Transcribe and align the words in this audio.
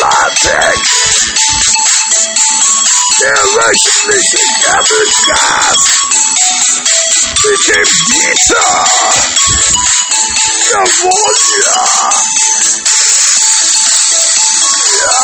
Latex. 0.00 0.80
Der 3.20 3.42
wöchentliche 3.54 4.42
Gabbelcast 4.64 5.88
mit 7.44 7.62
dem 7.68 7.90
Peter. 8.08 8.84
Jawohl, 10.70 11.36
ja. 11.62 11.82
Ja. 14.98 15.18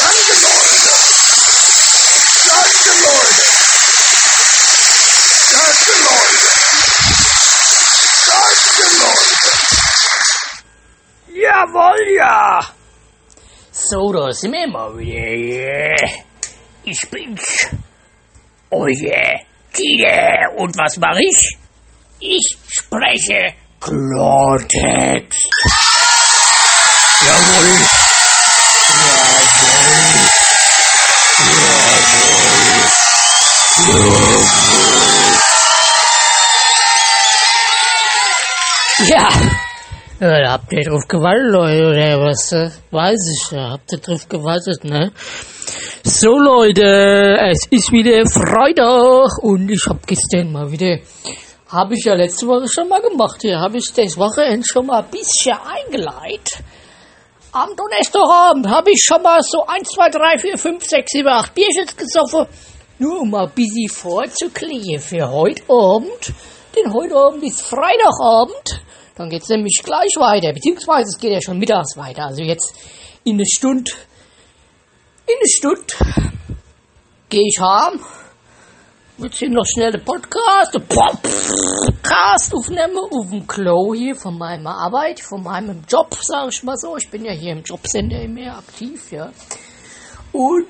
Danke, 0.00 0.34
Leute. 0.40 0.92
Danke, 2.48 2.92
Leute. 3.02 3.21
Danke, 3.21 3.21
Jawohl, 11.92 12.16
ja. 12.16 12.60
So, 13.70 14.12
da 14.12 14.32
sind 14.32 14.52
wir 14.52 14.68
mal 14.68 14.96
wieder. 14.98 15.94
Ich 16.84 17.00
bin's. 17.10 17.68
Euer 18.70 19.40
Tide. 19.72 20.50
Und 20.56 20.76
was 20.76 20.96
mache 20.96 21.20
ich? 21.20 21.56
Ich 22.20 22.56
spreche 22.68 23.54
Klartext. 23.80 25.48
Jawohl. 27.26 27.78
Ja. 39.08 39.51
Ja, 40.22 40.40
da 40.40 40.52
habt 40.52 40.72
ihr 40.72 40.84
drauf 40.84 41.08
gewartet, 41.08 41.52
oder 41.52 42.20
was? 42.22 42.52
äh, 42.52 42.70
Weiß 42.92 43.18
ich, 43.34 43.50
ja. 43.50 43.70
Habt 43.70 43.90
ihr 43.90 43.98
drauf 43.98 44.28
gewartet, 44.28 44.84
ne? 44.84 45.10
So, 46.04 46.38
Leute, 46.38 47.38
es 47.50 47.66
ist 47.68 47.90
wieder 47.90 48.24
Freitag 48.30 49.42
und 49.42 49.68
ich 49.68 49.84
hab 49.88 50.06
gestern 50.06 50.52
mal 50.52 50.70
wieder, 50.70 50.98
habe 51.66 51.94
ich 51.94 52.04
ja 52.04 52.14
letzte 52.14 52.46
Woche 52.46 52.68
schon 52.68 52.88
mal 52.88 53.00
gemacht 53.02 53.38
hier, 53.40 53.58
habe 53.58 53.78
ich 53.78 53.92
das 53.92 54.16
Wochenende 54.16 54.64
schon 54.64 54.86
mal 54.86 55.02
ein 55.02 55.10
bisschen 55.10 55.58
eingeleitet. 55.58 56.60
Am 57.50 57.70
Donnerstagabend 57.74 58.68
habe 58.68 58.92
ich 58.92 59.02
schon 59.02 59.22
mal 59.22 59.40
so 59.42 59.66
1, 59.66 59.88
2, 59.88 60.08
3, 60.08 60.38
4, 60.38 60.56
5, 60.56 60.84
6, 60.84 61.10
7, 61.10 61.28
8 61.28 61.52
Bierchen 61.52 61.96
gesoffen. 61.96 62.46
Nur 63.00 63.22
um 63.22 63.30
mal 63.30 63.46
ein 63.46 63.52
bisschen 63.56 63.88
vorzuklären 63.88 65.00
für 65.00 65.28
heute 65.28 65.64
Abend. 65.68 66.32
Denn 66.76 66.92
heute 66.94 67.16
Abend 67.16 67.42
ist 67.42 67.62
Freitagabend. 67.62 68.82
Dann 69.16 69.28
geht's 69.28 69.48
nämlich 69.48 69.80
gleich 69.84 70.14
weiter. 70.18 70.52
Beziehungsweise 70.52 71.08
es 71.08 71.18
geht 71.18 71.32
ja 71.32 71.40
schon 71.40 71.58
mittags 71.58 71.96
weiter. 71.96 72.26
Also 72.26 72.42
jetzt 72.42 72.74
in 73.24 73.34
eine 73.34 73.46
Stunde, 73.46 73.90
in 75.26 75.34
eine 75.36 75.48
Stunde 75.48 76.32
gehe 77.28 77.46
ich 77.46 77.60
heim. 77.60 78.00
Jetzt 79.18 79.38
hier 79.38 79.50
noch 79.50 79.66
schnell 79.66 79.92
den 79.92 80.04
Podcast, 80.04 80.74
den 80.74 80.86
Podcast 80.86 82.54
aufnehmen 82.54 82.96
auf 82.96 83.30
dem 83.30 83.46
Klo 83.46 83.94
hier 83.94 84.16
von 84.16 84.36
meiner 84.36 84.70
Arbeit, 84.70 85.20
von 85.20 85.42
meinem 85.42 85.84
Job, 85.86 86.14
sage 86.22 86.48
ich 86.50 86.62
mal 86.62 86.76
so. 86.76 86.96
Ich 86.96 87.10
bin 87.10 87.24
ja 87.24 87.32
hier 87.32 87.52
im 87.52 87.62
Jobcenter 87.62 88.20
immer 88.20 88.58
aktiv, 88.58 89.12
ja. 89.12 89.30
Und 90.32 90.66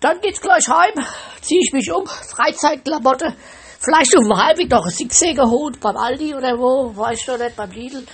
dann 0.00 0.20
geht's 0.20 0.40
gleich 0.40 0.68
heim, 0.68 1.04
ziehe 1.40 1.60
ich 1.60 1.72
mich 1.72 1.90
um, 1.90 2.06
Freizeitklamotte, 2.06 3.34
vielleicht 3.78 4.12
dem 4.14 4.36
Heimweg 4.36 4.70
noch 4.70 4.84
ein 4.84 4.90
Sixer 4.90 5.34
geholt, 5.34 5.80
beim 5.80 5.96
Aldi 5.96 6.34
oder 6.34 6.58
wo, 6.58 6.96
weiß 6.96 7.20
ich 7.20 7.28
noch 7.28 7.38
nicht, 7.38 7.56
beim 7.56 7.70
Lidl. 7.70 8.04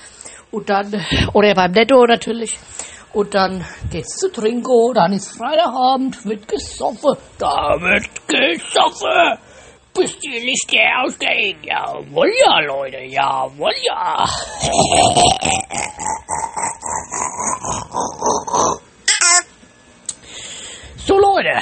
Und 0.50 0.68
dann, 0.70 1.04
oder 1.32 1.54
beim 1.54 1.72
Netto 1.72 2.04
natürlich. 2.06 2.58
Und 3.12 3.34
dann 3.34 3.64
geht's 3.90 4.16
zu 4.16 4.30
Trinko, 4.30 4.92
dann 4.92 5.12
ist 5.12 5.38
Freitagabend, 5.38 6.24
wird 6.24 6.48
gesoffen, 6.48 7.16
da 7.38 7.76
wird 7.80 8.08
gesoffen, 8.26 9.38
bis 9.94 10.18
die 10.18 10.40
Lichter 10.40 11.04
ausgehen. 11.04 11.62
Jawohl 11.62 12.32
ja, 12.44 12.60
Leute, 12.60 13.02
jawohl 13.04 13.72
ja. 13.82 14.26
So, 20.96 21.18
Leute, 21.18 21.60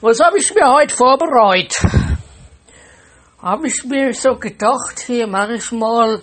was 0.00 0.20
habe 0.20 0.38
ich 0.38 0.54
mir 0.54 0.72
heute 0.72 0.94
vorbereitet? 0.94 2.01
Habe 3.42 3.66
ich 3.66 3.82
mir 3.82 4.14
so 4.14 4.36
gedacht, 4.36 5.02
hier 5.04 5.26
mache 5.26 5.54
ich 5.54 5.72
mal 5.72 6.20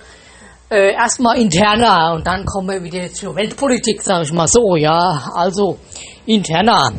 äh, 0.71 0.93
erstmal 0.93 1.37
interner 1.37 2.13
und 2.15 2.25
dann 2.25 2.45
kommen 2.45 2.69
wir 2.69 2.81
wieder 2.81 3.11
zur 3.11 3.35
Weltpolitik, 3.35 4.01
sage 4.01 4.23
ich 4.23 4.31
mal 4.31 4.47
so, 4.47 4.77
ja. 4.77 5.29
Also, 5.33 5.79
interner. 6.25 6.93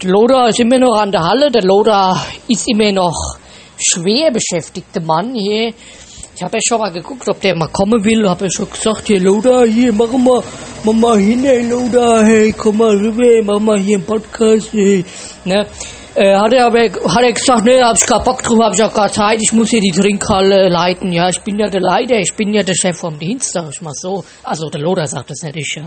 Der 0.00 0.10
Loder 0.10 0.50
ist 0.50 0.60
immer 0.60 0.78
noch 0.78 0.94
an 1.00 1.10
der 1.10 1.24
Halle, 1.24 1.50
der 1.50 1.64
Loder 1.64 2.16
ist 2.46 2.68
immer 2.68 2.92
noch 2.92 3.38
schwer 3.76 4.30
beschäftigter 4.30 5.00
Mann 5.00 5.34
hier. 5.34 5.74
Ich 6.36 6.42
habe 6.44 6.58
ja 6.58 6.60
schon 6.64 6.78
mal 6.78 6.92
geguckt, 6.92 7.28
ob 7.28 7.40
der 7.40 7.56
mal 7.56 7.70
kommen 7.70 8.04
will. 8.04 8.28
Habe 8.28 8.44
ja 8.44 8.50
schon 8.52 8.70
gesagt, 8.70 9.08
hier 9.08 9.18
Loda, 9.18 9.64
hier 9.64 9.92
machen 9.92 10.22
wir, 10.22 10.44
mach 10.84 10.92
mal 10.92 11.18
hin, 11.18 11.42
hey 11.42 11.68
Loda, 11.68 12.22
hey, 12.22 12.54
komm 12.56 12.76
mal 12.76 12.96
rüber, 12.96 13.42
mach 13.42 13.58
mal 13.58 13.80
hier 13.80 13.96
einen 13.96 14.06
Podcast, 14.06 14.72
hey. 14.72 15.04
Ne? 15.44 15.66
Äh, 16.16 16.34
hat 16.34 16.50
er 16.54 16.64
aber 16.64 16.80
hat 16.80 17.22
er 17.22 17.32
gesagt, 17.32 17.66
ne, 17.66 17.84
hab 17.84 17.94
ich 17.94 18.06
keinen 18.06 18.24
Bock 18.24 18.42
drauf, 18.42 18.58
hab 18.58 18.72
ich 18.72 18.82
auch 18.82 18.94
keine 18.94 19.10
Zeit, 19.10 19.38
ich 19.42 19.52
muss 19.52 19.68
hier 19.68 19.82
die 19.82 19.90
Trinkhalle 19.90 20.70
leiten. 20.70 21.12
Ja, 21.12 21.28
ich 21.28 21.40
bin 21.40 21.58
ja 21.58 21.68
der 21.68 21.82
Leiter, 21.82 22.16
ich 22.16 22.32
bin 22.34 22.54
ja 22.54 22.62
der 22.62 22.72
Chef 22.72 22.96
vom 22.96 23.18
Dienst, 23.18 23.52
sag 23.52 23.68
ich 23.70 23.82
mal 23.82 23.92
so. 23.92 24.24
Also 24.42 24.70
der 24.70 24.80
Loder 24.80 25.06
sagt 25.06 25.28
das 25.28 25.42
nicht 25.42 25.56
ich, 25.56 25.74
ja. 25.76 25.84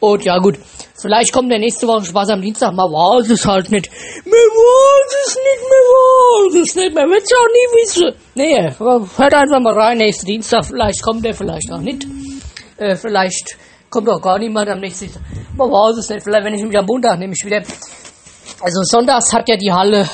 Und 0.00 0.24
ja 0.24 0.38
gut, 0.38 0.58
vielleicht 1.00 1.32
kommt 1.32 1.52
der 1.52 1.60
nächste 1.60 1.86
Woche 1.86 2.06
Spaß 2.06 2.30
am 2.30 2.42
Dienstag, 2.42 2.72
man 2.72 2.90
weiß 2.90 3.30
es 3.30 3.46
halt 3.46 3.70
nicht. 3.70 3.88
Man 4.24 4.32
weiß 4.32 5.14
es 5.26 5.36
nicht, 5.36 5.62
man 5.70 5.84
weiß 5.94 6.68
es 6.68 6.74
nicht, 6.74 6.94
man 6.96 7.08
wird 7.08 7.22
es 7.22 7.30
auch 7.32 7.46
nie 7.46 7.68
wissen. 7.80 8.20
Nee, 8.34 9.16
hört 9.16 9.34
einfach 9.34 9.60
mal 9.60 9.74
rein, 9.74 9.98
nächsten 9.98 10.26
Dienstag, 10.26 10.64
vielleicht 10.64 11.00
kommt 11.02 11.24
der, 11.24 11.34
vielleicht 11.34 11.70
auch 11.72 11.80
nicht. 11.80 12.04
Äh, 12.78 12.96
vielleicht 12.96 13.56
kommt 13.90 14.08
auch 14.08 14.20
gar 14.20 14.40
niemand 14.40 14.68
am 14.68 14.80
nächsten 14.80 15.04
Dienstag. 15.04 15.22
Man 15.56 15.70
weiß 15.70 15.98
es 15.98 16.08
nicht, 16.08 16.24
vielleicht 16.24 16.44
wenn 16.44 16.54
ich 16.54 16.64
mich 16.64 16.76
am 16.76 16.86
Montag 16.86 17.20
nämlich 17.20 17.44
wieder... 17.44 17.62
Also 18.66 18.82
sonntags 18.82 19.32
hat 19.32 19.48
ja 19.48 19.56
die 19.56 19.72
Halle 19.72 20.08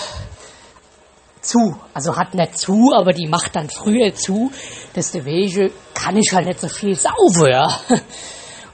zu. 1.41 1.75
Also 1.95 2.15
hat 2.15 2.35
nicht 2.35 2.59
zu, 2.59 2.93
aber 2.95 3.15
die 3.15 3.27
macht 3.27 3.57
dann 3.57 3.71
früher 3.71 4.15
zu. 4.15 4.53
Deswegen 4.95 5.71
kann 5.95 6.19
ich 6.19 6.31
halt 6.35 6.49
nicht 6.49 6.61
so 6.61 6.69
viel 6.69 6.95
saufen, 6.95 7.47
ja. 7.49 7.67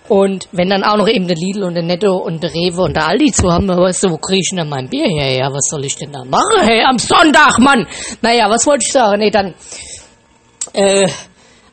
Und 0.08 0.48
wenn 0.50 0.70
dann 0.70 0.82
auch 0.82 0.96
noch 0.96 1.06
eben 1.06 1.28
der 1.28 1.36
Lidl 1.36 1.62
und 1.62 1.74
der 1.74 1.84
Netto 1.84 2.16
und 2.16 2.42
der 2.42 2.52
Rewe 2.52 2.82
und 2.82 2.96
der 2.96 3.06
Aldi 3.06 3.30
zu 3.30 3.52
haben, 3.52 3.68
weißt 3.68 4.02
du, 4.02 4.10
wo 4.10 4.16
kriege 4.16 4.40
ich 4.40 4.50
denn 4.52 4.68
mein 4.68 4.88
Bier 4.88 5.06
her? 5.06 5.36
Ja, 5.36 5.52
was 5.52 5.68
soll 5.70 5.84
ich 5.84 5.94
denn 5.94 6.10
da 6.10 6.24
machen? 6.24 6.60
Hey, 6.62 6.82
am 6.82 6.98
Sonntag, 6.98 7.60
Mann! 7.60 7.86
Naja, 8.20 8.50
was 8.50 8.66
wollte 8.66 8.84
ich 8.84 8.92
sagen? 8.92 9.20
Nee, 9.20 9.30
dann, 9.30 9.54
äh, 10.72 11.08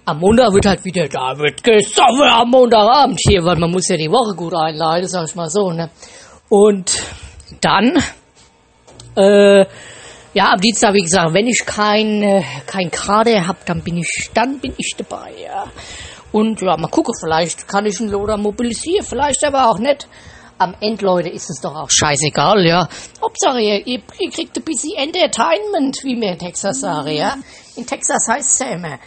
am 0.05 0.19
Montag 0.19 0.53
wird 0.53 0.67
halt 0.67 0.85
wieder, 0.85 1.07
da 1.07 1.35
wird 1.39 1.63
gesoffen 1.63 2.29
am 2.29 2.51
Montagabend 2.51 3.19
hier, 3.27 3.43
weil 3.43 3.55
man 3.55 3.71
muss 3.71 3.87
ja 3.87 3.97
die 3.97 4.11
Woche 4.11 4.35
gut 4.35 4.53
einleiten, 4.53 5.07
sag 5.07 5.27
ich 5.27 5.33
mal 5.33 5.49
so, 5.49 5.71
ne? 5.71 5.89
Und 6.49 6.91
dann, 7.61 8.01
äh, 9.15 9.65
ja, 10.33 10.51
am 10.51 10.59
Dienstag, 10.59 10.93
wie 10.93 11.03
gesagt, 11.03 11.33
wenn 11.33 11.47
ich 11.47 11.63
kein, 11.65 12.21
äh, 12.21 12.43
kein 12.65 12.91
Kader 12.91 13.47
hab, 13.47 13.65
dann 13.65 13.81
bin 13.81 13.97
ich, 13.97 14.29
dann 14.33 14.59
bin 14.59 14.73
ich 14.77 14.93
dabei, 14.97 15.31
ja. 15.41 15.71
Und 16.33 16.61
ja, 16.61 16.75
mal 16.75 16.89
gucken, 16.89 17.13
vielleicht 17.17 17.67
kann 17.67 17.85
ich 17.85 17.99
einen 18.01 18.09
Loder 18.09 18.35
mobilisieren, 18.35 19.05
vielleicht 19.05 19.43
aber 19.45 19.69
auch 19.69 19.79
nicht. 19.79 20.07
Am 20.57 20.75
Ende, 20.79 21.05
Leute, 21.05 21.29
ist 21.29 21.49
es 21.49 21.61
doch 21.61 21.75
auch 21.75 21.89
scheißegal, 21.89 22.65
ja. 22.65 22.87
Hauptsache, 23.21 23.61
ihr, 23.61 23.87
ihr 23.87 24.01
kriegt 24.31 24.57
ein 24.57 24.63
bisschen 24.63 24.97
Entertainment, 24.97 25.97
wie 26.03 26.19
wir 26.19 26.33
in 26.33 26.39
Texas 26.39 26.81
sagen, 26.81 27.11
ja. 27.11 27.37
In 27.77 27.85
Texas 27.85 28.27
heißt 28.27 28.49
es 28.49 28.59
ja 28.59 28.73
immer, 28.73 28.99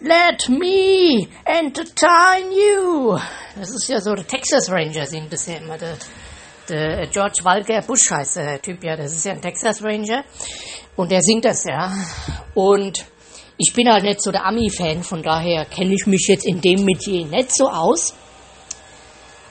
let 0.00 0.48
me 0.48 1.28
entertain 1.44 2.50
you. 2.50 3.18
Das 3.56 3.70
ist 3.70 3.88
ja 3.88 4.00
so, 4.00 4.14
der 4.14 4.26
Texas 4.26 4.70
Ranger 4.70 5.06
sind 5.06 5.32
das 5.32 5.46
ja 5.46 5.56
immer, 5.56 5.78
der, 5.78 5.96
der 6.68 7.06
George 7.08 7.40
Walker 7.42 7.82
Bush 7.82 8.10
heißt 8.10 8.36
der 8.36 8.60
Typ, 8.62 8.82
ja, 8.84 8.96
das 8.96 9.12
ist 9.12 9.24
ja 9.24 9.32
ein 9.32 9.40
Texas 9.40 9.82
Ranger. 9.82 10.24
Und 10.96 11.10
der 11.10 11.22
singt 11.22 11.44
das, 11.44 11.64
ja. 11.64 11.92
Und 12.54 13.04
ich 13.58 13.72
bin 13.72 13.90
halt 13.90 14.04
nicht 14.04 14.22
so 14.22 14.30
der 14.30 14.44
Ami-Fan, 14.46 15.02
von 15.02 15.22
daher 15.22 15.64
kenne 15.66 15.94
ich 15.94 16.06
mich 16.06 16.26
jetzt 16.28 16.46
in 16.46 16.60
dem 16.60 16.84
Metier 16.84 17.26
nicht 17.26 17.54
so 17.54 17.68
aus. 17.68 18.14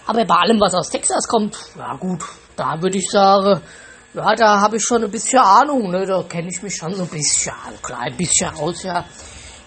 Aber 0.05 0.23
bei 0.25 0.35
allem, 0.35 0.59
was 0.59 0.75
aus 0.75 0.89
Texas 0.89 1.27
kommt, 1.27 1.57
ja 1.77 1.95
gut, 1.95 2.23
da 2.55 2.79
würde 2.81 2.97
ich 2.97 3.09
sagen, 3.09 3.61
ja, 4.13 4.35
da 4.35 4.61
habe 4.61 4.77
ich 4.77 4.83
schon 4.83 5.03
ein 5.03 5.11
bisschen 5.11 5.39
Ahnung, 5.39 5.89
ne? 5.89 6.05
da 6.05 6.23
kenne 6.23 6.49
ich 6.49 6.61
mich 6.61 6.75
schon 6.75 6.93
so 6.93 7.03
ein 7.03 7.09
bisschen, 7.09 7.53
ein 7.67 7.81
klein 7.81 8.15
bisschen 8.15 8.53
aus, 8.55 8.83
ja. 8.83 9.03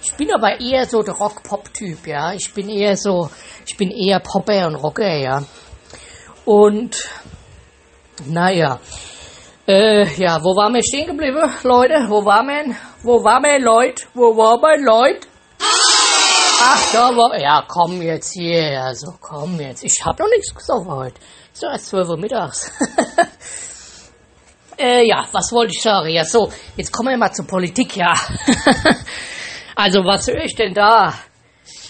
Ich 0.02 0.14
bin 0.14 0.32
aber 0.32 0.60
eher 0.60 0.86
so 0.86 1.02
der 1.02 1.14
Rock-Pop-Typ, 1.14 2.06
ja. 2.06 2.32
Ich 2.32 2.54
bin 2.54 2.68
eher 2.68 2.96
so, 2.96 3.28
ich 3.66 3.76
bin 3.76 3.90
eher 3.90 4.20
Popper 4.20 4.68
und 4.68 4.76
Rocker, 4.76 5.16
ja. 5.16 5.42
Und, 6.44 7.08
naja, 8.26 8.80
äh, 9.66 10.04
ja, 10.16 10.42
wo 10.42 10.56
waren 10.56 10.72
wir 10.72 10.82
stehen 10.82 11.08
geblieben, 11.08 11.42
Leute? 11.62 12.06
Wo 12.08 12.24
waren 12.24 12.46
wir? 12.46 12.74
Wo 13.02 13.22
waren 13.22 13.42
wir, 13.42 13.60
Leute? 13.60 14.04
Wo 14.14 14.34
waren 14.36 14.60
wir, 14.62 14.84
Leute? 14.84 15.28
Ach, 16.60 16.92
da 16.92 17.16
war, 17.16 17.38
ja, 17.38 17.64
komm 17.68 18.00
jetzt 18.02 18.32
hier, 18.32 18.82
also 18.82 19.14
komm 19.20 19.60
jetzt. 19.60 19.84
Ich 19.84 20.04
hab 20.04 20.18
noch 20.18 20.28
nichts 20.28 20.54
gesagt 20.54 20.86
heute. 20.88 21.20
Ist 21.52 21.62
doch 21.62 21.70
erst 21.70 21.86
12 21.86 22.08
Uhr 22.08 22.16
mittags. 22.18 22.72
äh, 24.78 25.06
ja, 25.06 25.26
was 25.32 25.52
wollte 25.52 25.72
ich 25.74 25.82
sagen? 25.82 26.08
Ja, 26.08 26.24
so, 26.24 26.50
jetzt 26.76 26.92
kommen 26.92 27.10
wir 27.10 27.18
mal 27.18 27.32
zur 27.32 27.46
Politik, 27.46 27.96
ja. 27.96 28.14
also, 29.76 30.04
was 30.04 30.26
höre 30.26 30.44
ich 30.44 30.54
denn 30.54 30.72
da? 30.72 31.14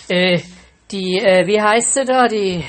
Äh, 0.09 0.41
die, 0.91 1.19
äh, 1.19 1.47
wie 1.47 1.63
heißt 1.63 1.95
sie 1.95 2.05
da? 2.05 2.29
Die, 2.29 2.65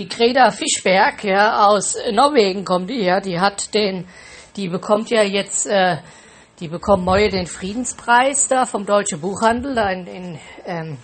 die 0.00 0.08
Greta 0.08 0.50
Fischberg, 0.50 1.24
ja, 1.24 1.66
aus 1.66 1.94
Norwegen 2.10 2.64
kommt 2.64 2.88
die, 2.88 3.02
ja, 3.02 3.20
die 3.20 3.38
hat 3.38 3.74
den, 3.74 4.06
die 4.56 4.68
bekommt 4.68 5.10
ja 5.10 5.22
jetzt, 5.22 5.66
äh, 5.66 5.98
die 6.58 6.68
bekommt 6.68 7.04
neue 7.04 7.28
den 7.28 7.46
Friedenspreis 7.46 8.48
da 8.48 8.64
vom 8.64 8.86
Deutschen 8.86 9.20
Buchhandel, 9.20 9.74
da 9.74 9.90
in, 9.90 10.06
in 10.06 10.38
ähm, 10.64 10.96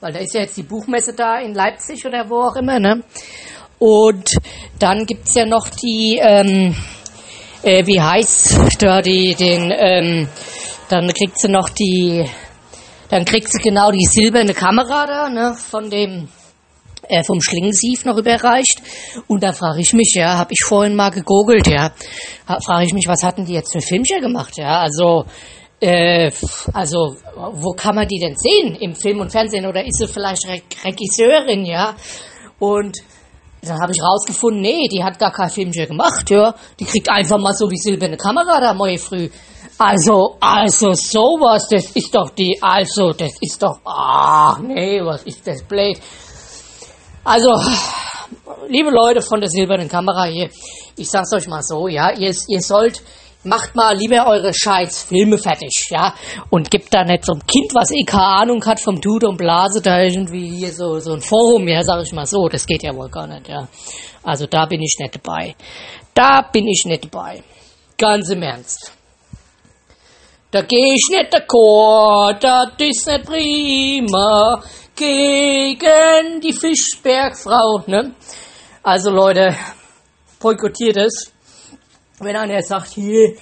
weil 0.00 0.12
da 0.12 0.18
ist 0.18 0.34
ja 0.34 0.42
jetzt 0.42 0.58
die 0.58 0.64
Buchmesse 0.64 1.14
da 1.14 1.38
in 1.38 1.54
Leipzig 1.54 2.04
oder 2.04 2.28
wo 2.28 2.42
auch 2.42 2.56
immer, 2.56 2.78
ne? 2.78 3.02
Und 3.78 4.30
dann 4.78 5.06
gibt's 5.06 5.34
ja 5.34 5.46
noch 5.46 5.70
die, 5.70 6.20
ähm, 6.20 6.76
äh, 7.62 7.86
wie 7.86 8.02
heißt 8.02 8.82
da 8.82 9.00
die, 9.00 9.34
den, 9.34 9.72
ähm, 9.74 10.28
dann 10.90 11.10
kriegt 11.14 11.40
sie 11.40 11.48
noch 11.48 11.70
die, 11.70 12.26
dann 13.08 13.24
kriegt 13.24 13.50
sie 13.50 13.62
genau 13.62 13.90
die 13.90 14.04
silberne 14.04 14.52
Kamera 14.52 15.06
da, 15.06 15.28
ne, 15.30 15.54
von 15.54 15.88
dem, 15.88 16.28
äh, 17.08 17.22
vom 17.22 17.40
Schlingensief 17.40 18.04
noch 18.04 18.16
überreicht. 18.16 18.82
Und 19.26 19.42
da 19.42 19.52
frage 19.52 19.80
ich 19.80 19.92
mich, 19.92 20.12
ja, 20.14 20.38
habe 20.38 20.52
ich 20.52 20.64
vorhin 20.64 20.94
mal 20.94 21.10
gegoogelt, 21.10 21.66
ja, 21.66 21.92
frage 22.64 22.86
ich 22.86 22.92
mich, 22.92 23.06
was 23.06 23.22
hatten 23.22 23.44
die 23.44 23.54
jetzt 23.54 23.72
für 23.72 23.80
Filmchen 23.80 24.20
gemacht, 24.20 24.56
ja, 24.56 24.80
also, 24.80 25.24
äh, 25.80 26.30
also, 26.72 27.16
wo 27.52 27.72
kann 27.72 27.94
man 27.94 28.08
die 28.08 28.18
denn 28.18 28.34
sehen? 28.36 28.76
Im 28.76 28.94
Film 28.94 29.20
und 29.20 29.30
Fernsehen? 29.30 29.66
Oder 29.66 29.84
ist 29.84 29.98
sie 29.98 30.06
vielleicht 30.06 30.46
Re 30.48 30.62
Regisseurin, 30.84 31.66
ja? 31.66 31.94
Und 32.58 32.96
dann 33.60 33.80
habe 33.80 33.92
ich 33.92 34.02
rausgefunden, 34.02 34.62
nee, 34.62 34.88
die 34.90 35.02
hat 35.04 35.18
gar 35.18 35.32
kein 35.32 35.50
Filmchen 35.50 35.88
gemacht, 35.88 36.30
ja. 36.30 36.54
Die 36.80 36.84
kriegt 36.84 37.10
einfach 37.10 37.38
mal 37.38 37.52
so 37.52 37.68
die 37.68 37.76
silberne 37.76 38.16
Kamera 38.16 38.60
da 38.60 38.72
morgen 38.72 38.98
früh. 38.98 39.28
Also, 39.78 40.36
also 40.40 40.92
sowas, 40.94 41.68
das 41.68 41.90
ist 41.90 42.14
doch 42.14 42.30
die, 42.30 42.56
also, 42.62 43.12
das 43.12 43.32
ist 43.42 43.62
doch, 43.62 43.78
ach 43.84 44.58
nee, 44.60 45.00
was 45.04 45.24
ist 45.24 45.46
das 45.46 45.62
blöd. 45.62 45.98
Also, 47.26 47.50
liebe 48.68 48.90
Leute 48.90 49.20
von 49.20 49.40
der 49.40 49.50
silbernen 49.50 49.88
Kamera 49.88 50.26
hier, 50.26 50.48
ich 50.96 51.10
sag's 51.10 51.32
euch 51.32 51.48
mal 51.48 51.60
so, 51.60 51.88
ja, 51.88 52.12
ihr, 52.12 52.32
ihr 52.46 52.60
sollt, 52.60 53.02
macht 53.42 53.74
mal 53.74 53.96
lieber 53.96 54.28
eure 54.28 54.54
scheiß 54.54 55.02
Filme 55.02 55.36
fertig, 55.36 55.88
ja, 55.90 56.14
und 56.50 56.70
gebt 56.70 56.94
da 56.94 57.02
nicht 57.02 57.24
so 57.24 57.32
ein 57.32 57.44
Kind, 57.44 57.74
was 57.74 57.90
eh 57.90 58.04
keine 58.04 58.22
Ahnung 58.22 58.64
hat 58.64 58.78
vom 58.78 59.00
Dude 59.00 59.26
und 59.28 59.38
Blase, 59.38 59.82
da 59.82 60.02
irgendwie 60.02 60.56
hier 60.56 60.72
so, 60.72 61.00
so 61.00 61.14
ein 61.14 61.20
Forum, 61.20 61.66
ja, 61.66 61.82
sag 61.82 62.00
ich 62.04 62.12
mal 62.12 62.26
so, 62.26 62.46
das 62.46 62.64
geht 62.64 62.84
ja 62.84 62.94
wohl 62.94 63.08
gar 63.08 63.26
nicht, 63.26 63.48
ja. 63.48 63.66
Also 64.22 64.46
da 64.46 64.66
bin 64.66 64.80
ich 64.80 64.94
nicht 65.00 65.16
dabei. 65.16 65.56
Da 66.14 66.42
bin 66.42 66.68
ich 66.68 66.84
nicht 66.86 67.06
dabei. 67.06 67.42
Ganz 67.98 68.28
im 68.30 68.42
Ernst. 68.42 68.95
Da 70.56 70.62
geh 70.62 70.94
ich 70.94 71.08
nicht 71.10 71.34
d'accord, 71.34 72.38
das 72.40 72.72
ist 72.78 73.06
nicht 73.06 73.26
prima, 73.26 74.62
gegen 74.94 76.40
die 76.40 76.54
Fischbergfrau, 76.54 77.82
ne? 77.86 78.14
Also 78.82 79.10
Leute, 79.10 79.54
boykottiert 80.40 80.96
es. 80.96 81.30
Wenn 82.20 82.36
einer 82.36 82.62
sagt, 82.62 82.94
hier, 82.94 83.34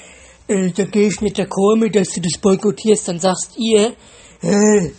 äh, 0.49 0.73
da 0.73 0.83
gehe 0.87 1.07
ich 1.07 1.21
nicht 1.21 1.39
d'accord 1.39 1.77
mit, 1.77 1.95
dass 1.95 2.09
du 2.09 2.21
das 2.21 2.37
boykottierst, 2.41 3.07
dann 3.07 3.21
sagst 3.21 3.53
ihr, 3.59 3.93
äh, 4.43 4.91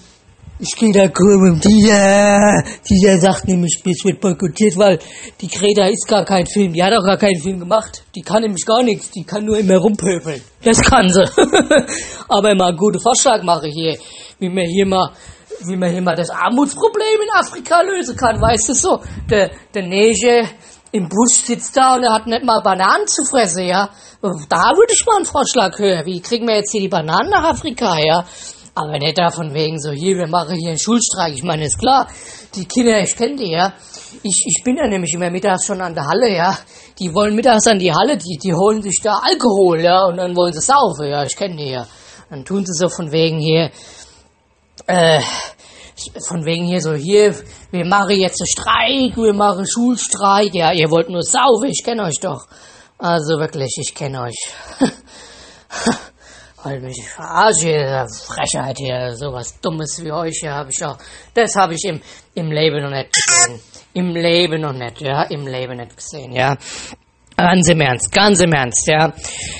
ich 0.57 0.75
gehe 0.77 0.91
d'accord 0.91 1.39
mit 1.41 1.63
dieser, 1.65 2.63
dieser 2.89 3.19
sagt 3.19 3.47
nämlich, 3.47 3.81
es 3.83 4.05
wird 4.05 4.21
boykottiert, 4.21 4.77
weil 4.77 4.99
die 5.41 5.47
Greta 5.47 5.87
ist 5.87 6.07
gar 6.07 6.23
kein 6.23 6.45
Film, 6.45 6.71
die 6.71 6.81
hat 6.81 6.93
auch 6.93 7.03
gar 7.03 7.17
keinen 7.17 7.41
Film 7.41 7.59
gemacht, 7.59 8.03
die 8.15 8.21
kann 8.21 8.41
nämlich 8.41 8.65
gar 8.65 8.81
nichts, 8.81 9.11
die 9.11 9.23
kann 9.23 9.43
nur 9.43 9.57
immer 9.57 9.77
rumpöbeln, 9.77 10.41
das 10.63 10.79
kann 10.81 11.09
sie. 11.09 11.23
Aber 12.29 12.55
mal 12.55 12.69
einen 12.69 12.77
guten 12.77 13.01
Vorschlag 13.01 13.43
mache 13.43 13.67
hier, 13.67 13.97
wie 14.39 14.49
man 14.49 14.65
hier 14.65 14.85
mal 14.85 15.11
wie 15.67 15.77
man 15.77 15.89
hier 15.89 16.01
mal 16.01 16.15
das 16.15 16.29
Armutsproblem 16.29 17.21
in 17.23 17.39
Afrika 17.39 17.81
lösen 17.81 18.15
kann, 18.15 18.41
weißt 18.41 18.69
du 18.69 18.73
so? 18.73 19.01
Der, 19.29 19.51
der 19.73 19.83
Neger 19.83 20.49
im 20.91 21.09
Busch 21.09 21.43
sitzt 21.43 21.75
da 21.75 21.95
und 21.95 22.03
er 22.03 22.13
hat 22.13 22.27
nicht 22.27 22.43
mal 22.43 22.61
Bananen 22.61 23.07
zu 23.07 23.23
fressen, 23.23 23.65
ja? 23.65 23.89
Da 24.21 24.71
würde 24.75 24.93
ich 24.93 25.05
mal 25.05 25.17
einen 25.17 25.25
Vorschlag 25.25 25.77
hören. 25.77 26.05
Wie 26.05 26.21
kriegen 26.21 26.47
wir 26.47 26.55
jetzt 26.55 26.71
hier 26.71 26.81
die 26.81 26.87
Bananen 26.87 27.29
nach 27.29 27.43
Afrika, 27.43 27.97
ja? 27.99 28.25
Aber 28.77 28.99
nicht 28.99 29.17
davon 29.17 29.53
wegen 29.53 29.79
so, 29.79 29.91
hier, 29.91 30.17
wir 30.17 30.27
machen 30.27 30.57
hier 30.57 30.71
einen 30.71 30.79
Schulstreik. 30.79 31.33
Ich 31.33 31.43
meine, 31.43 31.65
ist 31.65 31.79
klar, 31.79 32.09
die 32.55 32.65
Kinder, 32.65 32.99
ich 32.99 33.15
kenne 33.15 33.37
die, 33.37 33.51
ja. 33.51 33.73
Ich, 34.21 34.43
ich 34.45 34.63
bin 34.65 34.75
ja 34.75 34.85
nämlich 34.85 35.13
immer 35.13 35.29
mittags 35.29 35.65
schon 35.65 35.79
an 35.79 35.95
der 35.95 36.05
Halle, 36.05 36.35
ja. 36.35 36.57
Die 36.99 37.13
wollen 37.13 37.35
mittags 37.35 37.67
an 37.67 37.79
die 37.79 37.93
Halle, 37.93 38.17
die, 38.17 38.37
die 38.37 38.53
holen 38.53 38.81
sich 38.81 38.99
da 39.01 39.21
Alkohol, 39.23 39.79
ja, 39.79 40.05
und 40.05 40.17
dann 40.17 40.35
wollen 40.35 40.51
sie 40.51 40.59
saufen, 40.59 41.07
ja, 41.07 41.23
ich 41.23 41.37
kenne 41.37 41.55
die 41.55 41.69
ja. 41.69 41.87
Dann 42.29 42.43
tun 42.43 42.65
sie 42.65 42.73
so 42.73 42.89
von 42.89 43.13
wegen 43.13 43.39
hier, 43.39 43.71
äh, 44.87 45.21
von 46.27 46.43
wegen 46.43 46.65
hier 46.65 46.81
so, 46.81 46.93
hier, 46.93 47.33
wir 47.71 47.85
machen 47.85 48.19
jetzt 48.19 48.41
einen 48.41 48.47
Streik, 48.47 49.15
wir 49.15 49.33
machen 49.33 49.65
Schulstreik, 49.65 50.53
ja, 50.53 50.73
ihr 50.73 50.91
wollt 50.91 51.09
nur 51.09 51.23
saufen, 51.23 51.69
ich 51.69 51.81
kenne 51.81 52.03
euch 52.03 52.19
doch. 52.19 52.45
Also 52.97 53.39
wirklich, 53.39 53.73
ich 53.79 53.95
kenne 53.95 54.23
euch. 54.23 54.35
Weil 56.65 56.79
mich 56.79 57.07
verarsche, 57.07 57.67
hier, 57.67 58.07
Frechheit 58.25 58.77
hier, 58.79 59.15
sowas 59.15 59.61
Dummes 59.61 60.03
wie 60.03 60.11
euch 60.11 60.39
hier 60.41 60.51
habe 60.51 60.71
ich 60.71 60.83
auch, 60.83 60.97
das 61.35 61.55
habe 61.55 61.75
ich 61.75 61.83
im, 61.85 62.01
im 62.33 62.51
Leben 62.51 62.81
noch 62.81 62.89
nicht 62.89 63.13
gesehen. 63.13 63.59
Im 63.93 64.15
Leben 64.15 64.61
noch 64.61 64.73
nicht, 64.73 64.99
ja, 64.99 65.23
im 65.29 65.45
Leben 65.45 65.77
nicht 65.77 65.95
gesehen, 65.95 66.33
ja. 66.33 66.57
Ganz 67.37 67.69
im 67.69 67.81
Ernst, 67.81 68.11
ganz 68.11 68.39
im 68.41 68.51
Ernst, 68.51 68.87
ja. 68.87 69.13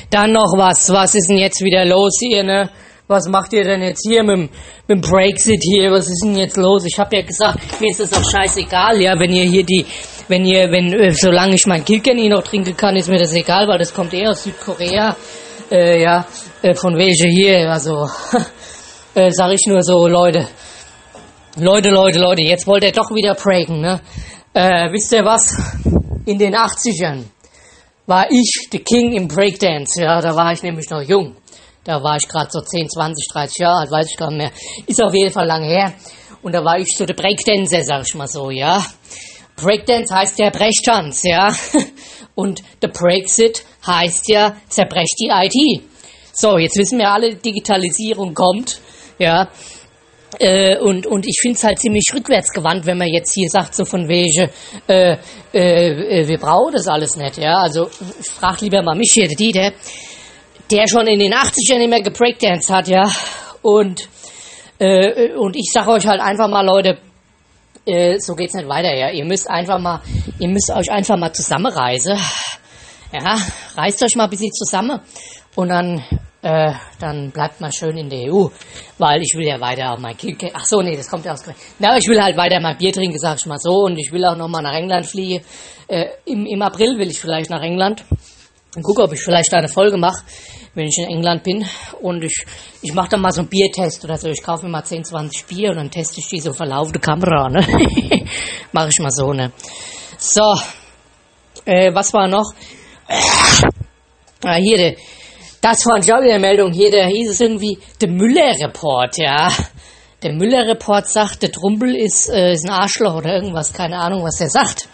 Dann 0.10 0.34
noch 0.34 0.52
was, 0.58 0.90
was 0.90 1.14
ist 1.14 1.30
denn 1.30 1.38
jetzt 1.38 1.62
wieder 1.62 1.86
los 1.86 2.18
hier, 2.20 2.44
ne? 2.44 2.72
was 3.08 3.28
macht 3.28 3.54
ihr 3.54 3.64
denn 3.64 3.82
jetzt 3.84 4.04
hier 4.08 4.24
mit, 4.24 4.38
mit 4.38 4.50
dem 4.90 5.02
Brexit 5.02 5.62
hier? 5.62 5.92
Was 5.92 6.08
ist 6.08 6.24
denn 6.24 6.36
jetzt 6.36 6.58
los? 6.58 6.86
Ich 6.86 6.98
habe 6.98 7.18
ja 7.18 7.22
gesagt, 7.22 7.60
mir 7.80 7.92
ist 7.92 8.00
das 8.00 8.14
auch 8.14 8.28
scheißegal, 8.28 9.00
ja, 9.00 9.20
wenn 9.20 9.32
ihr 9.32 9.44
hier 9.44 9.64
die, 9.64 9.86
wenn 10.28 10.46
ihr, 10.46 10.72
wenn, 10.72 10.92
äh, 10.94 11.12
solange 11.12 11.56
ich 11.56 11.66
mein 11.68 11.86
Kilkenny 11.86 12.30
noch 12.30 12.44
trinken 12.44 12.76
kann, 12.76 12.96
ist 12.96 13.10
mir 13.10 13.20
das 13.20 13.34
egal, 13.34 13.68
weil 13.68 13.78
das 13.78 13.94
kommt 13.94 14.14
eher 14.14 14.32
aus 14.32 14.44
Südkorea, 14.44 15.16
äh, 15.72 16.02
ja, 16.02 16.26
äh, 16.66 16.74
von 16.74 16.98
welche 16.98 17.28
hier, 17.28 17.70
also, 17.70 18.10
äh, 19.14 19.30
sag 19.30 19.52
ich 19.54 19.66
nur 19.68 19.84
so, 19.84 20.08
Leute, 20.08 20.48
Leute, 21.58 21.90
Leute, 21.90 22.18
Leute, 22.18 22.42
jetzt 22.42 22.66
wollt 22.66 22.84
ihr 22.84 22.92
doch 22.92 23.12
wieder 23.12 23.36
breaken, 23.36 23.82
ne? 23.82 24.02
Äh, 24.54 24.92
wisst 24.92 25.14
ihr 25.14 25.24
was? 25.24 25.54
In 26.26 26.40
den 26.40 26.56
80ern 26.56 27.26
war 28.08 28.32
ich 28.32 28.68
der 28.74 28.80
King 28.80 29.14
im 29.14 29.28
Breakdance, 29.28 30.02
ja, 30.02 30.20
da 30.20 30.36
war 30.36 30.54
ich 30.54 30.64
nämlich 30.64 30.90
noch 30.90 31.04
jung. 31.04 31.36
Da 31.84 32.02
war 32.02 32.18
ich 32.18 32.28
gerade 32.28 32.50
so 32.50 32.62
10, 32.62 32.90
20, 32.90 33.28
30 33.32 33.58
Jahre 33.60 33.82
alt, 33.82 33.92
weiß 33.92 34.08
ich 34.10 34.18
gar 34.18 34.32
nicht 34.32 34.38
mehr. 34.40 34.52
Ist 34.88 35.04
auf 35.04 35.14
jeden 35.14 35.32
Fall 35.32 35.46
lange 35.46 35.68
her. 35.68 35.94
Und 36.42 36.54
da 36.54 36.66
war 36.66 36.80
ich 36.80 36.88
so 36.98 37.06
der 37.06 37.14
Breakdancer, 37.14 37.84
sag 37.84 38.08
ich 38.08 38.16
mal 38.16 38.28
so, 38.28 38.50
ja. 38.50 38.84
Breakdance 39.56 40.14
heißt 40.14 40.40
ja 40.40 40.50
Brechtanz, 40.50 41.22
ja. 41.24 41.54
Und 42.36 42.64
der 42.82 42.88
Brexit 42.88 43.64
heißt 43.86 44.30
ja 44.30 44.56
zerbrecht 44.68 45.16
die 45.20 45.30
IT. 45.30 45.95
So, 46.38 46.58
jetzt 46.58 46.78
wissen 46.78 47.00
wir 47.00 47.10
alle, 47.10 47.36
Digitalisierung 47.36 48.34
kommt, 48.34 48.80
ja. 49.18 49.48
Äh, 50.38 50.78
und, 50.80 51.08
und 51.08 51.26
ich 51.26 51.38
finde 51.42 51.56
es 51.56 51.64
halt 51.64 51.80
ziemlich 51.80 52.04
rückwärtsgewandt, 52.14 52.86
wenn 52.86 52.98
man 52.98 53.08
jetzt 53.08 53.34
hier 53.34 53.50
sagt, 53.50 53.74
so 53.74 53.86
von 53.86 54.10
wegen, 54.10 54.50
äh, 54.88 55.16
äh, 55.54 56.28
wir 56.28 56.38
brauchen 56.38 56.74
das 56.74 56.88
alles 56.88 57.16
nicht, 57.16 57.38
ja. 57.38 57.60
Also, 57.60 57.88
ich 58.20 58.28
frag 58.28 58.60
lieber 58.60 58.84
mal 58.84 58.96
mich 58.96 59.12
hier, 59.14 59.28
der 59.28 59.38
Dieter 59.38 59.72
der 60.72 60.88
schon 60.88 61.08
in 61.08 61.20
den 61.20 61.34
80ern 61.34 61.84
immer 61.84 62.02
gebreakdanced 62.02 62.70
hat, 62.70 62.88
ja. 62.88 63.10
Und, 63.62 64.08
äh, 64.80 65.34
und 65.34 65.56
ich 65.56 65.72
sage 65.72 65.92
euch 65.92 66.06
halt 66.06 66.22
einfach 66.22 66.48
mal, 66.48 66.66
Leute, 66.66 66.98
äh, 67.86 68.18
so 68.20 68.34
geht's 68.34 68.54
nicht 68.54 68.68
weiter, 68.68 68.94
ja. 68.96 69.12
Ihr 69.12 69.26
müsst 69.26 69.50
einfach 69.50 69.80
mal, 69.80 70.02
ihr 70.40 70.50
müsst 70.50 70.72
euch 70.72 70.92
einfach 70.92 71.18
mal 71.18 71.34
zusammenreisen. 71.34 72.18
Ja, 73.14 73.38
reißt 73.76 74.04
euch 74.04 74.16
mal 74.16 74.26
ein 74.26 74.30
bisschen 74.30 74.52
zusammen 74.52 75.00
und 75.56 75.70
dann, 75.70 76.04
äh, 76.46 76.74
dann 77.00 77.32
bleibt 77.32 77.60
mal 77.60 77.72
schön 77.72 77.98
in 77.98 78.08
der 78.08 78.32
EU, 78.32 78.50
weil 79.00 79.20
ich 79.24 79.34
will 79.36 79.48
ja 79.48 79.60
weiter 79.60 79.92
auch 79.92 79.98
mein 79.98 80.16
Kind, 80.16 80.44
ach 80.54 80.64
so, 80.64 80.80
nee, 80.80 80.96
das 80.96 81.10
kommt 81.10 81.26
ja 81.26 81.34
aus, 81.34 81.44
na, 81.80 81.98
ich 81.98 82.08
will 82.08 82.22
halt 82.22 82.38
weiter 82.38 82.60
mein 82.60 82.78
Bier 82.78 82.94
trinken, 82.94 83.18
sag 83.18 83.40
ich 83.40 83.48
mal 83.48 83.58
so, 83.58 83.86
und 83.86 83.98
ich 83.98 84.12
will 84.12 84.24
auch 84.24 84.38
noch 84.38 84.48
mal 84.48 84.62
nach 84.62 84.76
England 84.76 85.08
fliegen. 85.08 85.44
Äh, 85.88 86.06
im, 86.26 86.46
Im 86.46 86.62
April 86.62 87.00
will 87.00 87.10
ich 87.10 87.20
vielleicht 87.20 87.50
nach 87.50 87.64
England 87.64 88.06
und 88.76 88.84
gucke, 88.84 89.02
ob 89.02 89.14
ich 89.14 89.22
vielleicht 89.22 89.52
eine 89.56 89.68
Folge 89.68 89.98
mache, 89.98 90.24
wenn 90.76 90.86
ich 90.86 91.00
in 91.00 91.06
England 91.06 91.42
bin. 91.42 91.66
Und 92.00 92.24
ich, 92.24 92.46
ich 92.84 92.94
mache 92.94 93.10
dann 93.10 93.22
mal 93.22 93.32
so 93.32 93.42
einen 93.42 93.50
Biertest 93.50 94.06
oder 94.06 94.18
so. 94.18 94.30
Ich 94.30 94.44
kaufe 94.44 94.66
mir 94.66 94.72
mal 94.72 94.84
10, 94.84 95.04
20 95.04 95.48
Bier 95.48 95.72
und 95.72 95.78
dann 95.78 95.90
teste 95.90 96.20
ich 96.20 96.28
die 96.28 96.42
so 96.42 96.54
verlaufende 96.54 97.00
Kamera. 97.00 97.50
Ne? 97.50 97.66
mache 98.72 98.90
ich 98.92 99.00
mal 99.00 99.10
so, 99.10 99.34
ne? 99.34 99.52
So, 100.20 100.56
äh, 101.66 101.92
was 101.92 102.14
war 102.14 102.28
noch? 102.28 102.54
Ah, 104.48 104.58
hier, 104.58 104.78
de, 104.78 104.98
das 105.66 105.84
war 105.88 105.98
ich 105.98 106.14
auch 106.14 106.22
wieder 106.22 106.38
Meldung. 106.38 106.72
Hier, 106.72 106.92
da 106.92 107.08
hieß 107.08 107.32
es 107.32 107.42
irgendwie, 107.42 107.80
der 108.00 108.10
Müller-Report, 108.10 109.18
ja. 109.18 109.52
der 110.22 110.34
Müller-Report 110.34 111.08
sagt, 111.08 111.42
der 111.42 111.52
Trumpel 111.52 111.96
ist, 111.96 112.30
äh, 112.30 112.54
ist 112.54 112.66
ein 112.66 112.70
Arschloch 112.70 113.16
oder 113.16 113.34
irgendwas, 113.34 113.74
keine 113.74 113.98
Ahnung, 113.98 114.24
was 114.24 114.38
der 114.38 114.50
sagt. 114.50 114.88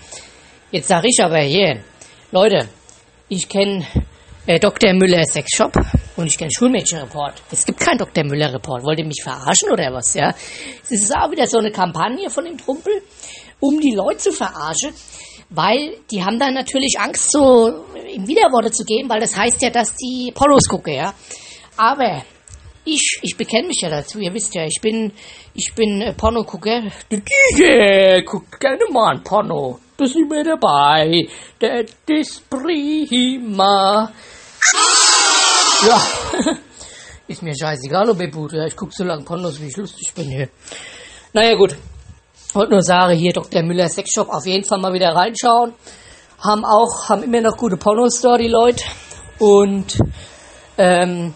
Jetzt 0.71 0.87
sag 0.87 1.03
ich 1.03 1.21
aber 1.21 1.39
hier, 1.39 1.83
Leute, 2.31 2.69
ich 3.27 3.49
kenne 3.49 3.85
äh, 4.47 4.61
Dr. 4.61 4.93
Müller 4.93 5.25
Sexshop 5.25 5.73
und 6.15 6.27
ich 6.27 6.37
kenne 6.37 6.51
Schulmädchenreport. 6.57 7.43
Es 7.51 7.65
gibt 7.65 7.81
keinen 7.81 7.97
Dr. 7.97 8.23
Müller 8.23 8.53
Report. 8.53 8.81
Wollt 8.85 8.99
ihr 8.99 9.05
mich 9.05 9.21
verarschen 9.21 9.71
oder 9.71 9.91
was, 9.91 10.13
ja? 10.13 10.33
Es 10.83 10.91
ist 10.91 11.13
auch 11.13 11.31
wieder 11.31 11.47
so 11.47 11.57
eine 11.57 11.71
Kampagne 11.71 12.29
von 12.29 12.45
dem 12.45 12.57
Trumpel, 12.57 12.93
um 13.59 13.77
die 13.81 13.93
Leute 13.93 14.19
zu 14.19 14.31
verarschen, 14.31 14.93
weil 15.51 15.98
die 16.10 16.24
haben 16.24 16.39
dann 16.39 16.53
natürlich 16.53 16.96
Angst, 17.00 17.31
so 17.31 17.67
im 18.13 18.27
Widerworte 18.27 18.72
zu 18.72 18.84
gehen, 18.84 19.10
weil 19.10 19.20
das 19.20 19.38
heißt 19.38 19.62
ja, 19.62 19.70
dass 19.70 19.96
die 19.96 20.31
Pornos 20.34 20.67
gucken, 20.67 20.93
ja? 20.93 21.13
Aber 21.77 22.24
ich, 22.86 23.20
ich 23.22 23.38
bekenne 23.38 23.67
mich 23.67 23.81
ja 23.81 23.89
dazu, 23.89 24.20
ihr 24.20 24.34
wisst 24.34 24.55
ja, 24.55 24.65
ich 24.65 24.79
bin, 24.81 25.12
ich 25.53 25.74
bin 25.75 26.01
äh, 26.01 26.13
Pornogucker. 26.13 26.84
Der 27.12 27.20
DJ 27.20 28.22
guckt 28.25 28.60
gerne 28.60 28.86
mal 28.91 29.15
ein 29.15 29.24
Porno. 29.24 29.79
Da 29.98 30.08
sind 30.08 30.31
wir 30.31 30.43
dabei. 30.43 31.27
Der 31.60 31.86
ist 32.08 32.50
prima. 32.50 34.12
Ja, 35.88 36.08
ist 37.27 37.43
mir 37.43 37.53
scheißegal, 37.55 38.10
ob 38.10 38.22
ihr 38.22 38.31
Bruder. 38.31 38.65
Ich 38.67 38.75
guck 38.75 38.93
so 38.93 39.03
lange 39.03 39.24
Pornos, 39.24 39.62
wie 39.62 39.67
ich 39.67 39.77
lustig 39.77 40.13
bin 40.13 40.29
hier. 40.29 40.50
Naja, 41.34 41.55
gut. 41.55 41.75
Wollte 42.53 42.74
nur 42.74 42.81
sagen, 42.81 43.15
hier 43.15 43.31
Dr. 43.31 43.63
Müller 43.63 43.88
Sexshop 43.88 44.27
auf 44.29 44.46
jeden 44.46 44.65
Fall 44.65 44.79
mal 44.79 44.93
wieder 44.93 45.15
reinschauen. 45.15 45.74
Haben 46.39 46.65
auch, 46.65 47.08
haben 47.08 47.24
immer 47.24 47.39
noch 47.39 47.55
gute 47.55 47.77
Pornos 47.77 48.20
da, 48.20 48.38
die 48.38 48.50
Leute. 48.50 48.84
Und, 49.39 49.98
ähm, 50.77 51.34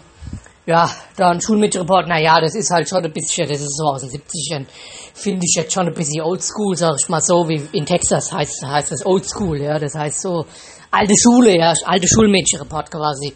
ja, 0.66 0.90
da 1.16 1.30
ein 1.30 1.40
Schulmädchenreport, 1.40 2.08
naja, 2.08 2.40
das 2.40 2.54
ist 2.54 2.70
halt 2.70 2.88
schon 2.88 3.04
ein 3.04 3.12
bisschen, 3.12 3.48
das 3.48 3.60
ist 3.60 3.76
so 3.76 3.84
aus 3.84 4.02
den 4.02 4.10
70ern, 4.10 4.66
finde 5.14 5.46
ich 5.46 5.54
jetzt 5.56 5.72
schon 5.72 5.86
ein 5.86 5.94
bisschen 5.94 6.22
oldschool, 6.22 6.76
sag 6.76 6.96
ich 7.00 7.08
mal 7.08 7.20
so, 7.20 7.48
wie 7.48 7.62
in 7.72 7.86
Texas 7.86 8.32
heißt, 8.32 8.66
heißt 8.66 8.92
das 8.92 9.06
oldschool, 9.06 9.62
ja, 9.62 9.78
das 9.78 9.94
heißt 9.94 10.20
so 10.20 10.44
alte 10.90 11.14
Schule, 11.16 11.56
ja, 11.56 11.72
alte 11.84 12.08
Schulmädchenreport 12.08 12.90
quasi. 12.90 13.32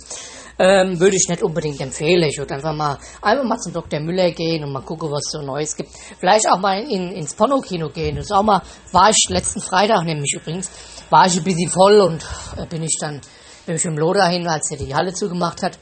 Ähm, 0.62 1.00
würde 1.00 1.16
ich 1.16 1.26
nicht 1.26 1.42
unbedingt 1.42 1.80
empfehlen. 1.80 2.22
Ich 2.24 2.36
würde 2.36 2.54
einfach 2.54 2.74
mal, 2.74 2.98
einfach 3.22 3.44
mal 3.44 3.56
zum 3.56 3.72
Dr. 3.72 3.98
Müller 3.98 4.30
gehen 4.32 4.62
und 4.62 4.72
mal 4.72 4.82
gucken, 4.82 5.10
was 5.10 5.30
so 5.30 5.40
Neues 5.40 5.74
gibt. 5.74 5.88
Vielleicht 6.18 6.46
auch 6.50 6.58
mal 6.58 6.82
in, 6.82 7.12
ins 7.12 7.32
Pornokino 7.32 7.88
gehen. 7.88 8.16
Das 8.16 8.26
ist 8.26 8.32
auch 8.32 8.42
mal, 8.42 8.60
war 8.92 9.08
ich 9.08 9.16
letzten 9.30 9.62
Freitag 9.62 10.04
nämlich 10.04 10.34
übrigens, 10.34 10.70
war 11.08 11.26
ich 11.26 11.38
ein 11.38 11.44
bisschen 11.44 11.70
voll 11.70 12.00
und 12.00 12.22
äh, 12.58 12.66
bin 12.66 12.82
ich 12.82 12.98
dann, 13.00 13.22
bin 13.64 13.76
ich 13.76 13.84
im 13.86 13.96
Loder 13.96 14.26
hin, 14.26 14.46
als 14.46 14.70
er 14.70 14.76
die 14.76 14.94
Halle 14.94 15.14
zugemacht 15.14 15.62
hat. 15.62 15.78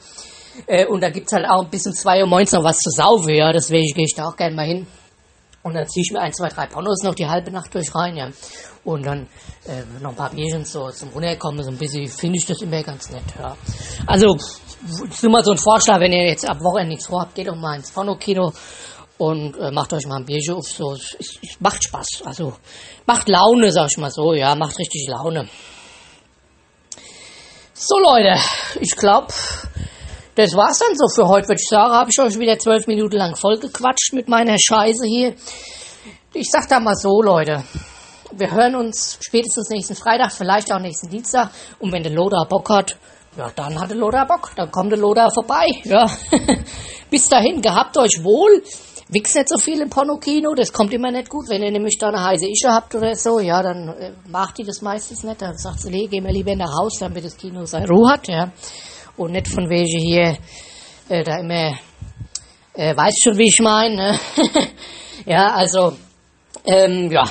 Äh, 0.65 0.85
und 0.85 1.01
da 1.01 1.09
gibt's 1.09 1.33
halt 1.33 1.45
auch 1.45 1.65
ein 1.65 1.69
bisschen 1.69 1.93
2 1.93 2.21
Uhr 2.21 2.27
morgens 2.27 2.53
noch 2.53 2.63
was 2.63 2.77
zu 2.77 2.89
saufen, 2.89 3.33
ja. 3.33 3.51
Deswegen 3.51 3.93
gehe 3.93 4.05
ich 4.05 4.15
da 4.15 4.29
auch 4.29 4.37
gerne 4.37 4.55
mal 4.55 4.65
hin. 4.65 4.87
Und 5.61 5.73
dann 5.73 5.87
ziehe 5.89 6.03
ich 6.07 6.13
mir 6.13 6.21
ein, 6.21 6.33
zwei, 6.33 6.47
drei 6.47 6.67
Pornos 6.67 7.03
noch 7.03 7.15
die 7.15 7.27
halbe 7.27 7.51
Nacht 7.51 7.75
durch 7.75 7.93
rein, 7.93 8.15
ja. 8.15 8.29
Und 8.85 9.05
dann 9.05 9.27
äh, 9.67 9.83
noch 10.01 10.11
ein 10.11 10.15
paar 10.15 10.29
Bierchen 10.29 10.63
so 10.63 10.89
zum 10.89 11.09
Runterkommen, 11.09 11.63
so 11.63 11.69
ein 11.69 11.77
bisschen, 11.77 12.07
finde 12.07 12.37
ich 12.37 12.45
das 12.45 12.61
immer 12.61 12.81
ganz 12.81 13.09
nett, 13.11 13.23
ja. 13.37 13.57
Also, 14.07 14.37
ist 15.09 15.23
nur 15.23 15.31
mal 15.31 15.43
so 15.43 15.51
ein 15.51 15.57
Vorschlag, 15.57 15.99
wenn 15.99 16.13
ihr 16.13 16.27
jetzt 16.27 16.49
ab 16.49 16.59
Wochenende 16.61 16.89
nichts 16.89 17.07
vorhabt, 17.07 17.35
geht 17.35 17.47
doch 17.47 17.55
mal 17.55 17.75
ins 17.75 17.91
Pornokino 17.91 18.53
und 19.17 19.57
äh, 19.57 19.71
macht 19.71 19.91
euch 19.93 20.05
mal 20.07 20.17
ein 20.17 20.25
Bierchen 20.25 20.55
auf, 20.55 20.67
so, 20.67 20.93
es, 20.93 21.15
es 21.19 21.59
macht 21.59 21.83
Spaß, 21.83 22.23
also, 22.25 22.53
macht 23.05 23.27
Laune, 23.27 23.71
sag 23.71 23.89
ich 23.91 23.97
mal 23.97 24.11
so, 24.11 24.33
ja, 24.33 24.55
macht 24.55 24.77
richtig 24.79 25.07
Laune. 25.09 25.49
So 27.73 27.97
Leute, 27.97 28.37
ich 28.81 28.95
glaube, 28.95 29.33
das 30.35 30.53
war's 30.53 30.79
dann 30.79 30.95
so 30.95 31.07
für 31.07 31.27
heute, 31.27 31.49
würde 31.49 31.61
ich 31.61 31.67
sagen. 31.67 31.93
Habe 31.93 32.09
ich 32.11 32.19
euch 32.19 32.39
wieder 32.39 32.57
zwölf 32.57 32.87
Minuten 32.87 33.17
lang 33.17 33.35
vollgequatscht 33.35 34.13
mit 34.13 34.27
meiner 34.29 34.57
Scheiße 34.57 35.05
hier. 35.05 35.35
Ich 36.33 36.49
sag 36.49 36.67
da 36.69 36.79
mal 36.79 36.95
so, 36.95 37.21
Leute. 37.21 37.63
Wir 38.31 38.51
hören 38.51 38.75
uns 38.75 39.17
spätestens 39.21 39.69
nächsten 39.69 39.95
Freitag, 39.95 40.31
vielleicht 40.31 40.71
auch 40.71 40.79
nächsten 40.79 41.09
Dienstag. 41.09 41.51
Und 41.79 41.91
wenn 41.91 42.03
der 42.03 42.11
Loda 42.11 42.45
Bock 42.47 42.69
hat, 42.69 42.97
ja, 43.37 43.51
dann 43.55 43.79
hat 43.79 43.89
der 43.89 43.97
Loda 43.97 44.25
Bock. 44.25 44.51
Dann 44.55 44.71
kommt 44.71 44.91
der 44.91 44.99
Loda 44.99 45.29
vorbei. 45.29 45.67
Ja. 45.83 46.09
Bis 47.09 47.27
dahin, 47.27 47.61
gehabt 47.61 47.97
euch 47.97 48.23
wohl. 48.23 48.63
Wichst 49.11 49.35
nicht 49.35 49.49
so 49.49 49.57
viel 49.57 49.81
im 49.81 49.89
Pornokino, 49.89 50.53
das 50.53 50.71
kommt 50.71 50.93
immer 50.93 51.09
nicht 51.09 51.29
gut. 51.29 51.49
Wenn 51.49 51.63
ihr 51.63 51.71
nämlich 51.71 51.97
da 51.97 52.09
eine 52.09 52.23
heiße 52.23 52.45
Ische 52.45 52.71
habt 52.71 52.93
oder 52.93 53.15
so, 53.15 53.39
ja, 53.39 53.63
dann 53.63 53.89
äh, 53.89 54.11
macht 54.27 54.59
die 54.59 54.63
das 54.63 54.81
meistens 54.81 55.23
nicht. 55.23 55.41
Dann 55.41 55.57
sagt 55.57 55.81
sie, 55.81 55.89
nee, 55.89 56.07
geh 56.07 56.21
mal 56.21 56.31
lieber 56.31 56.55
nach 56.55 56.71
Haus, 56.79 56.99
damit 56.99 57.25
das 57.25 57.35
Kino 57.35 57.65
seine 57.65 57.87
Ruhe 57.87 58.11
hat, 58.11 58.27
ja 58.27 58.51
und 59.19 59.31
nicht 59.31 59.47
von 59.47 59.69
welche 59.69 59.99
hier 59.99 60.37
äh, 61.09 61.23
da 61.23 61.37
immer, 61.39 61.77
äh, 62.73 62.95
weiß 62.95 63.15
schon, 63.23 63.37
wie 63.37 63.49
ich 63.49 63.59
meine. 63.59 63.95
Ne? 63.95 64.19
ja, 65.25 65.53
also, 65.53 65.93
ähm, 66.65 67.11
ja. 67.11 67.23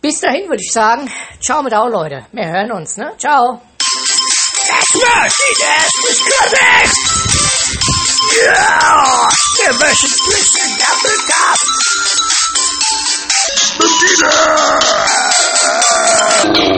Bis 0.00 0.20
dahin 0.20 0.48
würde 0.48 0.62
ich 0.62 0.72
sagen, 0.72 1.10
ciao 1.40 1.62
mit 1.62 1.74
auch, 1.74 1.88
Leute. 1.88 2.26
Wir 2.32 2.46
hören 2.46 2.72
uns, 2.72 2.96
ne? 2.96 3.12
Ciao. 3.18 3.60
Smash! 4.64 5.36
Yes, 5.60 5.92
it's 6.08 6.24
coming! 6.24 6.88
Yeah! 8.32 9.28
Immersion 9.68 10.12
twisted 10.24 10.72
down 10.80 10.98
the 11.04 11.14
top! 11.28 11.58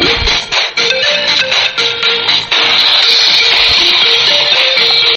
Medina! 0.03 0.16